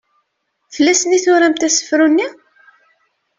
[0.73, 2.27] Fell-asen i turamt asefru-nni?